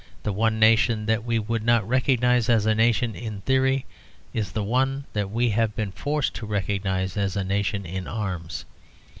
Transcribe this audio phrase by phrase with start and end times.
[0.23, 3.85] The one nation that we would not recognise as a nation in theory
[4.33, 8.65] is the one that we have been forced to recognise as a nation in arms.